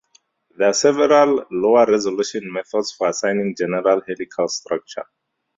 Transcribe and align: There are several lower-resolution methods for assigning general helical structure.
There 0.57 0.67
are 0.69 0.73
several 0.73 1.45
lower-resolution 1.51 2.51
methods 2.51 2.91
for 2.91 3.09
assigning 3.09 3.53
general 3.55 4.01
helical 4.07 4.47
structure. 4.47 5.05